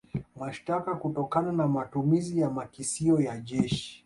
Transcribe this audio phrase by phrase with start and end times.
[0.35, 3.99] Mashtaka kutokana na matumizi ya makisio ya jeshi